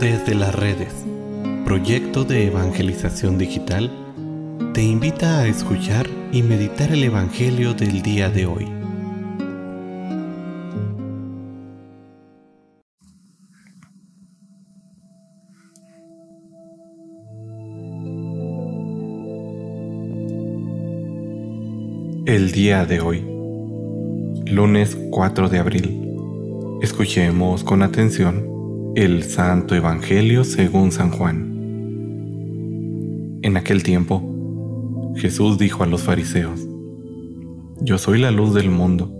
Desde 0.00 0.34
las 0.34 0.54
redes, 0.54 0.92
proyecto 1.64 2.24
de 2.24 2.48
evangelización 2.48 3.38
digital, 3.38 3.90
te 4.74 4.82
invita 4.82 5.38
a 5.38 5.46
escuchar 5.46 6.08
y 6.32 6.42
meditar 6.42 6.90
el 6.92 7.04
Evangelio 7.04 7.74
del 7.74 8.02
día 8.02 8.28
de 8.28 8.46
hoy. 8.46 8.66
El 22.26 22.50
día 22.50 22.84
de 22.84 23.00
hoy, 23.00 23.24
lunes 24.46 24.98
4 25.10 25.48
de 25.48 25.58
abril, 25.60 26.18
escuchemos 26.82 27.62
con 27.62 27.82
atención 27.82 28.53
el 28.96 29.24
Santo 29.24 29.74
Evangelio 29.74 30.44
según 30.44 30.92
San 30.92 31.10
Juan. 31.10 31.52
En 33.42 33.56
aquel 33.56 33.82
tiempo, 33.82 35.12
Jesús 35.16 35.58
dijo 35.58 35.82
a 35.82 35.86
los 35.88 36.04
fariseos, 36.04 36.68
Yo 37.80 37.98
soy 37.98 38.20
la 38.20 38.30
luz 38.30 38.54
del 38.54 38.70
mundo, 38.70 39.12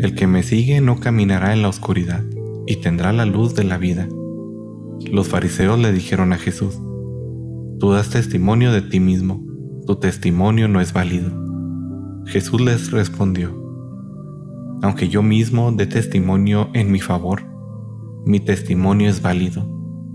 el 0.00 0.16
que 0.16 0.26
me 0.26 0.42
sigue 0.42 0.80
no 0.80 0.98
caminará 0.98 1.52
en 1.52 1.62
la 1.62 1.68
oscuridad 1.68 2.24
y 2.66 2.76
tendrá 2.76 3.12
la 3.12 3.24
luz 3.24 3.54
de 3.54 3.62
la 3.62 3.78
vida. 3.78 4.08
Los 5.08 5.28
fariseos 5.28 5.78
le 5.78 5.92
dijeron 5.92 6.32
a 6.32 6.38
Jesús, 6.38 6.80
Tú 7.78 7.92
das 7.92 8.10
testimonio 8.10 8.72
de 8.72 8.82
ti 8.82 8.98
mismo, 8.98 9.40
tu 9.86 10.00
testimonio 10.00 10.66
no 10.66 10.80
es 10.80 10.92
válido. 10.92 11.30
Jesús 12.26 12.60
les 12.60 12.90
respondió, 12.90 13.56
Aunque 14.82 15.08
yo 15.08 15.22
mismo 15.22 15.70
dé 15.70 15.86
testimonio 15.86 16.70
en 16.72 16.90
mi 16.90 16.98
favor, 16.98 17.51
mi 18.24 18.38
testimonio 18.38 19.10
es 19.10 19.20
válido, 19.20 19.68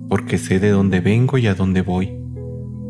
porque 0.07 0.37
sé 0.37 0.59
de 0.59 0.69
dónde 0.69 1.01
vengo 1.01 1.37
y 1.37 1.47
a 1.47 1.55
dónde 1.55 1.81
voy. 1.81 2.17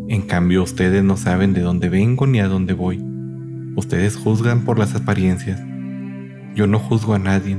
En 0.10 0.22
cambio, 0.22 0.62
ustedes 0.62 1.04
no 1.04 1.18
saben 1.18 1.54
de 1.54 1.62
dónde 1.62 1.90
vengo 1.90 2.28
ni 2.28 2.40
a 2.40 2.48
dónde 2.48 2.74
voy. 2.74 3.04
Ustedes 3.76 4.16
juzgan 4.16 4.64
por 4.64 4.78
las 4.78 4.94
apariencias. 4.94 5.60
Yo 6.56 6.68
no 6.68 6.78
juzgo 6.78 7.16
a 7.16 7.20
nadie, 7.20 7.58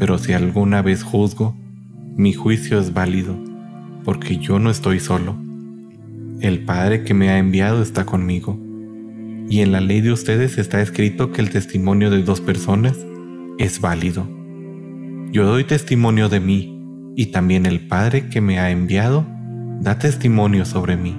pero 0.00 0.18
si 0.18 0.32
alguna 0.32 0.82
vez 0.82 1.04
juzgo, 1.04 1.56
mi 2.16 2.32
juicio 2.32 2.80
es 2.80 2.92
válido, 2.92 3.36
porque 4.04 4.38
yo 4.38 4.58
no 4.58 4.70
estoy 4.70 4.98
solo. 4.98 5.36
El 6.40 6.64
Padre 6.64 7.04
que 7.04 7.14
me 7.14 7.30
ha 7.30 7.38
enviado 7.38 7.80
está 7.80 8.04
conmigo, 8.04 8.58
y 9.48 9.60
en 9.60 9.70
la 9.70 9.80
ley 9.80 10.00
de 10.00 10.10
ustedes 10.10 10.58
está 10.58 10.82
escrito 10.82 11.30
que 11.30 11.42
el 11.42 11.50
testimonio 11.50 12.10
de 12.10 12.24
dos 12.24 12.40
personas 12.40 12.98
es 13.58 13.80
válido. 13.80 14.35
Yo 15.36 15.44
doy 15.44 15.64
testimonio 15.64 16.30
de 16.30 16.40
mí, 16.40 16.82
y 17.14 17.26
también 17.26 17.66
el 17.66 17.86
Padre 17.88 18.30
que 18.30 18.40
me 18.40 18.58
ha 18.58 18.70
enviado 18.70 19.26
da 19.82 19.98
testimonio 19.98 20.64
sobre 20.64 20.96
mí. 20.96 21.14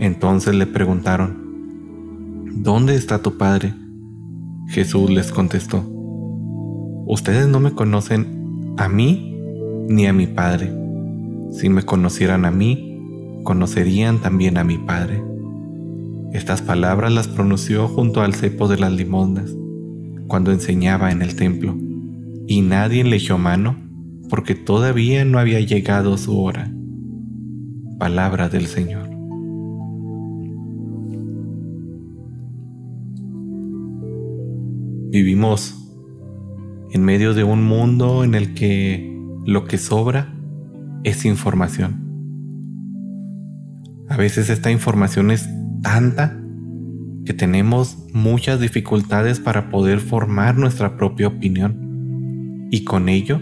Entonces 0.00 0.56
le 0.56 0.66
preguntaron, 0.66 1.36
¿Dónde 2.64 2.96
está 2.96 3.22
tu 3.22 3.38
Padre? 3.38 3.74
Jesús 4.70 5.08
les 5.08 5.30
contestó, 5.30 5.88
Ustedes 7.06 7.46
no 7.46 7.60
me 7.60 7.74
conocen 7.74 8.74
a 8.76 8.88
mí 8.88 9.38
ni 9.88 10.08
a 10.08 10.12
mi 10.12 10.26
Padre. 10.26 10.72
Si 11.52 11.68
me 11.68 11.84
conocieran 11.84 12.44
a 12.44 12.50
mí, 12.50 13.40
conocerían 13.44 14.18
también 14.18 14.58
a 14.58 14.64
mi 14.64 14.78
Padre. 14.78 15.22
Estas 16.32 16.60
palabras 16.60 17.12
las 17.12 17.28
pronunció 17.28 17.86
junto 17.86 18.22
al 18.22 18.34
cepo 18.34 18.66
de 18.66 18.78
las 18.78 18.90
limosnas, 18.90 19.54
cuando 20.26 20.50
enseñaba 20.50 21.12
en 21.12 21.22
el 21.22 21.36
templo 21.36 21.85
y 22.46 22.62
nadie 22.62 23.04
le 23.04 23.16
echó 23.16 23.38
mano 23.38 23.76
porque 24.28 24.54
todavía 24.54 25.24
no 25.24 25.38
había 25.38 25.60
llegado 25.60 26.16
su 26.18 26.40
hora. 26.40 26.70
Palabra 27.98 28.48
del 28.48 28.66
Señor. 28.66 29.08
Vivimos 35.10 35.74
en 36.92 37.04
medio 37.04 37.34
de 37.34 37.44
un 37.44 37.64
mundo 37.64 38.24
en 38.24 38.34
el 38.34 38.54
que 38.54 39.12
lo 39.44 39.64
que 39.64 39.78
sobra 39.78 40.34
es 41.04 41.24
información. 41.24 42.04
A 44.08 44.16
veces 44.16 44.50
esta 44.50 44.70
información 44.70 45.30
es 45.30 45.48
tanta 45.82 46.38
que 47.24 47.32
tenemos 47.32 47.98
muchas 48.12 48.60
dificultades 48.60 49.40
para 49.40 49.70
poder 49.70 50.00
formar 50.00 50.56
nuestra 50.56 50.96
propia 50.96 51.28
opinión 51.28 51.85
y 52.70 52.84
con 52.84 53.08
ello 53.08 53.40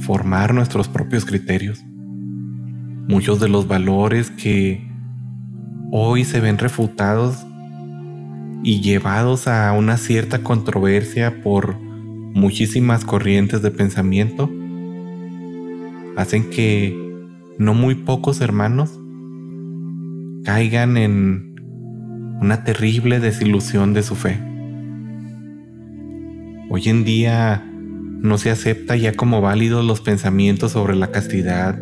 formar 0.00 0.54
nuestros 0.54 0.88
propios 0.88 1.24
criterios. 1.24 1.82
Muchos 3.08 3.40
de 3.40 3.48
los 3.48 3.66
valores 3.66 4.30
que 4.30 4.86
hoy 5.90 6.24
se 6.24 6.40
ven 6.40 6.58
refutados 6.58 7.46
y 8.62 8.80
llevados 8.80 9.48
a 9.48 9.72
una 9.72 9.96
cierta 9.96 10.42
controversia 10.42 11.42
por 11.42 11.78
muchísimas 11.78 13.04
corrientes 13.04 13.62
de 13.62 13.70
pensamiento 13.70 14.50
hacen 16.16 16.50
que 16.50 16.96
no 17.58 17.74
muy 17.74 17.94
pocos 17.94 18.40
hermanos 18.40 18.98
caigan 20.44 20.96
en 20.96 21.56
una 22.40 22.64
terrible 22.64 23.20
desilusión 23.20 23.94
de 23.94 24.02
su 24.02 24.14
fe. 24.14 24.38
Hoy 26.70 26.88
en 26.88 27.04
día 27.04 27.64
no 28.20 28.36
se 28.36 28.50
acepta 28.50 28.96
ya 28.96 29.12
como 29.12 29.40
válidos 29.40 29.84
los 29.84 30.00
pensamientos 30.00 30.72
sobre 30.72 30.96
la 30.96 31.12
castidad, 31.12 31.78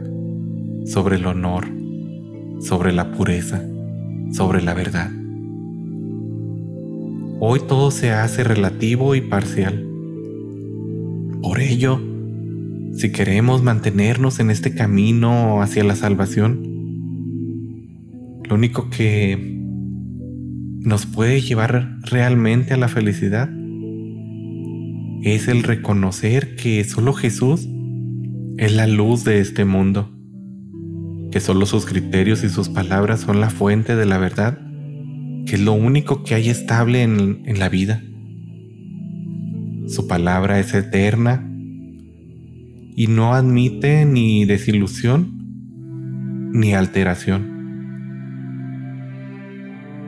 sobre 0.84 1.16
el 1.16 1.26
honor, 1.26 1.66
sobre 2.60 2.92
la 2.92 3.12
pureza, 3.12 3.62
sobre 4.32 4.62
la 4.62 4.74
verdad. 4.74 5.10
Hoy 7.40 7.60
todo 7.66 7.90
se 7.90 8.12
hace 8.12 8.44
relativo 8.44 9.14
y 9.14 9.22
parcial. 9.22 9.86
Por 11.42 11.60
ello, 11.60 12.00
si 12.94 13.12
queremos 13.12 13.62
mantenernos 13.62 14.38
en 14.38 14.50
este 14.50 14.74
camino 14.74 15.62
hacia 15.62 15.84
la 15.84 15.96
salvación, 15.96 16.62
lo 18.44 18.54
único 18.54 18.90
que 18.90 19.56
nos 20.80 21.06
puede 21.06 21.40
llevar 21.40 21.98
realmente 22.02 22.74
a 22.74 22.76
la 22.76 22.88
felicidad 22.88 23.50
es 25.22 25.48
el 25.48 25.62
reconocer 25.62 26.56
que 26.56 26.82
solo 26.84 27.12
Jesús 27.12 27.68
es 28.58 28.74
la 28.74 28.86
luz 28.86 29.24
de 29.24 29.40
este 29.40 29.64
mundo, 29.64 30.10
que 31.30 31.40
solo 31.40 31.66
sus 31.66 31.86
criterios 31.86 32.44
y 32.44 32.48
sus 32.48 32.68
palabras 32.68 33.20
son 33.20 33.40
la 33.40 33.50
fuente 33.50 33.96
de 33.96 34.06
la 34.06 34.18
verdad, 34.18 34.58
que 35.46 35.56
es 35.56 35.60
lo 35.60 35.72
único 35.72 36.24
que 36.24 36.34
hay 36.34 36.48
estable 36.48 37.02
en, 37.02 37.42
en 37.44 37.58
la 37.58 37.68
vida. 37.68 38.02
Su 39.88 40.08
palabra 40.08 40.58
es 40.58 40.74
eterna 40.74 41.48
y 42.96 43.06
no 43.08 43.34
admite 43.34 44.04
ni 44.04 44.44
desilusión 44.44 45.32
ni 46.52 46.74
alteración. 46.74 47.54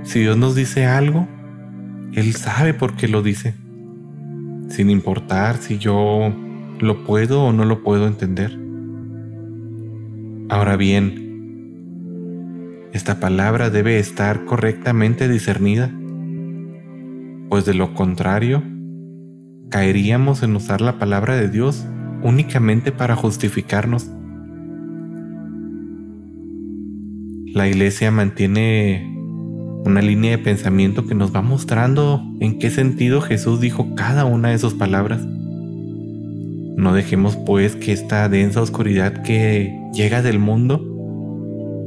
Si 0.05 0.21
Dios 0.21 0.37
nos 0.37 0.55
dice 0.55 0.87
algo, 0.87 1.29
Él 2.15 2.35
sabe 2.35 2.73
por 2.73 2.97
qué 2.97 3.09
lo 3.09 3.23
dice 3.23 3.55
sin 4.69 4.91
importar 4.91 5.57
si 5.57 5.79
yo 5.79 6.33
lo 6.79 7.05
puedo 7.05 7.45
o 7.45 7.53
no 7.53 7.65
lo 7.65 7.83
puedo 7.83 8.07
entender. 8.07 8.59
Ahora 10.49 10.77
bien, 10.77 11.29
esta 12.93 13.21
palabra 13.21 13.71
debe 13.71 13.99
estar 13.99 14.45
correctamente 14.45 15.29
discernida, 15.29 15.93
pues 17.49 17.65
de 17.65 17.75
lo 17.75 17.95
contrario, 17.95 18.63
caeríamos 19.71 20.43
en 20.43 20.57
usar 20.57 20.81
la 20.81 20.99
palabra 20.99 21.37
de 21.37 21.49
Dios 21.49 21.87
únicamente 22.23 22.93
para 22.93 23.15
justificarnos. 23.17 24.11
La 27.53 27.69
iglesia 27.69 28.11
mantiene 28.11 29.18
una 29.85 30.03
línea 30.03 30.33
de 30.33 30.39
pensamiento 30.39 31.07
que 31.07 31.15
nos 31.15 31.35
va 31.35 31.43
mostrando 31.43 32.23
en 32.41 32.59
qué 32.59 32.71
sentido 32.71 33.21
Jesús 33.21 33.61
dijo 33.61 33.95
cada 33.95 34.25
una 34.25 34.51
de 34.51 34.59
sus 34.59 34.75
palabras. 34.75 35.25
No 35.25 36.93
dejemos 36.93 37.37
pues 37.37 37.75
que 37.77 37.93
esta 37.93 38.29
densa 38.29 38.61
oscuridad 38.61 39.23
que 39.23 39.75
llega 39.95 40.23
del 40.23 40.39
mundo 40.39 40.85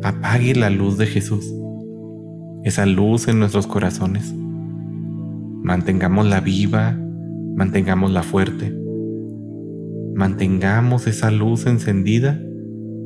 apague 0.04 0.56
la 0.56 0.70
luz 0.70 0.98
de 0.98 1.06
Jesús, 1.06 1.46
esa 2.64 2.86
luz 2.86 3.28
en 3.28 3.40
nuestros 3.40 3.68
corazones. 3.68 4.34
Mantengámosla 5.64 6.40
viva, 6.40 6.98
mantengámosla 7.56 8.24
fuerte, 8.24 8.74
mantengamos 10.16 11.08
esa 11.08 11.32
luz 11.32 11.68
encendida 11.68 12.40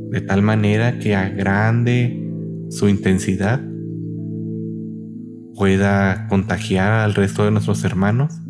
de 0.10 0.22
tal 0.22 0.42
manera 0.42 1.00
que 1.00 1.16
agrande 1.16 2.22
su 2.70 2.88
intensidad 2.88 3.62
pueda 5.56 6.28
contagiar 6.28 6.92
al 6.92 7.16
resto 7.16 7.46
de 7.46 7.52
nuestros 7.52 7.84
hermanos 7.84 8.42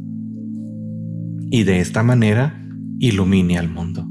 y 1.51 1.63
de 1.63 1.79
esta 1.79 2.03
manera 2.03 2.61
ilumine 2.99 3.57
al 3.57 3.69
mundo. 3.69 4.07